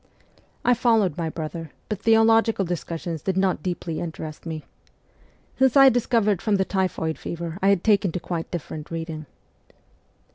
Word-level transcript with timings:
I 0.65 0.73
followed 0.73 1.15
my 1.15 1.29
brother, 1.29 1.69
but 1.87 1.99
theological 2.01 2.65
discussions 2.65 3.21
did 3.21 3.37
not 3.37 3.61
deeply 3.61 3.99
interest 3.99 4.47
me. 4.47 4.65
Since 5.59 5.77
I 5.77 5.83
had 5.83 5.95
recovered 5.95 6.41
from 6.41 6.55
the 6.55 6.65
typhoid 6.65 7.19
fever 7.19 7.59
I 7.61 7.67
had 7.69 7.83
taken 7.83 8.11
to 8.13 8.19
quite 8.19 8.49
different 8.49 8.89
reading. 8.89 9.27